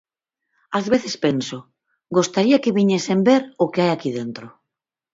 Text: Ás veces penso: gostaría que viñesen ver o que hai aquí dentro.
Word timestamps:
Ás 0.77 0.85
veces 0.93 1.15
penso: 1.25 1.57
gostaría 2.17 2.61
que 2.63 2.75
viñesen 2.79 3.19
ver 3.29 3.43
o 3.63 3.65
que 3.71 3.81
hai 3.83 3.91
aquí 3.93 4.09
dentro. 4.19 4.47